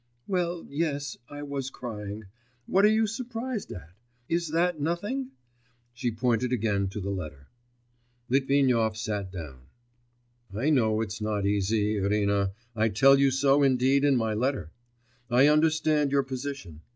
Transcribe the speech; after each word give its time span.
Well, 0.25 0.65
yes, 0.67 1.15
I 1.29 1.43
was 1.43 1.69
crying... 1.69 2.23
what 2.65 2.85
are 2.85 2.91
you 2.91 3.05
surprised 3.05 3.71
at? 3.71 3.91
Is 4.27 4.47
that 4.47 4.79
nothing?' 4.81 5.29
she 5.93 6.09
pointed 6.09 6.51
again 6.51 6.87
to 6.87 6.99
the 6.99 7.11
letter. 7.11 7.49
Litvinov 8.27 8.97
sat 8.97 9.31
down. 9.31 9.67
'I 10.55 10.71
know 10.71 11.01
it's 11.01 11.21
not 11.21 11.45
easy, 11.45 11.97
Irina, 11.97 12.53
I 12.75 12.89
tell 12.89 13.19
you 13.19 13.29
so 13.29 13.61
indeed 13.61 14.03
in 14.03 14.15
my 14.15 14.33
letter... 14.33 14.71
I 15.29 15.45
understand 15.47 16.11
your 16.11 16.23
position. 16.23 16.81